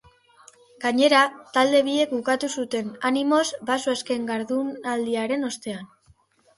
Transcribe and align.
Gainera, 0.85 1.19
talde 1.57 1.83
biek 1.91 2.17
bukatu 2.17 2.51
zuten 2.57 2.91
animoz 3.13 3.45
baxu 3.71 3.95
azken 3.97 4.29
jardunaldiaren 4.35 5.51
ostean. 5.55 5.91